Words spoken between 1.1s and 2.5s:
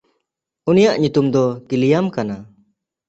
ᱫᱚ ᱠᱤᱞᱤᱭᱟᱢ ᱠᱟᱱᱟ᱾